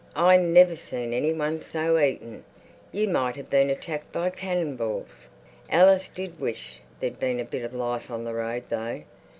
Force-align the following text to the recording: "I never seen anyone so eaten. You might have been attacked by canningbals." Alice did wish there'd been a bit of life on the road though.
"I 0.15 0.35
never 0.35 0.75
seen 0.75 1.13
anyone 1.13 1.61
so 1.61 1.99
eaten. 1.99 2.43
You 2.91 3.07
might 3.07 3.35
have 3.35 3.51
been 3.51 3.69
attacked 3.69 4.11
by 4.11 4.31
canningbals." 4.31 5.29
Alice 5.69 6.07
did 6.07 6.39
wish 6.39 6.79
there'd 6.99 7.19
been 7.19 7.39
a 7.39 7.45
bit 7.45 7.61
of 7.61 7.71
life 7.75 8.09
on 8.09 8.23
the 8.23 8.33
road 8.33 8.63
though. 8.69 9.03